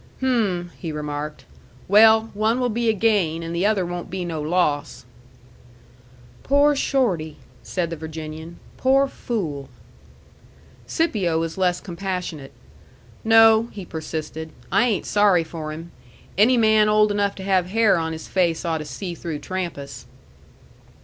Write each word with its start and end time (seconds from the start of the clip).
"Hm," 0.19 0.71
he 0.79 0.91
remarked. 0.91 1.45
"Well, 1.87 2.31
one 2.33 2.59
will 2.59 2.69
be 2.71 2.89
a 2.89 2.93
gain, 2.93 3.43
and 3.43 3.55
the 3.55 3.67
other 3.67 3.85
won't 3.85 4.09
be 4.09 4.25
no 4.25 4.41
loss." 4.41 5.05
"Poor 6.41 6.75
Shorty!" 6.75 7.37
said 7.61 7.91
the 7.91 7.95
Virginian. 7.95 8.57
"Poor 8.77 9.05
fool!" 9.07 9.69
Scipio 10.87 11.39
was 11.39 11.55
less 11.55 11.79
compassionate. 11.79 12.51
"No," 13.23 13.67
he 13.71 13.85
persisted, 13.85 14.49
"I 14.71 14.85
ain't 14.85 15.05
sorry 15.05 15.43
for 15.43 15.71
him. 15.71 15.91
Any 16.35 16.57
man 16.57 16.89
old 16.89 17.11
enough 17.11 17.35
to 17.35 17.43
have 17.43 17.67
hair 17.67 17.95
on 17.97 18.11
his 18.11 18.27
face 18.27 18.65
ought 18.65 18.79
to 18.79 18.85
see 18.85 19.13
through 19.13 19.37
Trampas." 19.37 20.07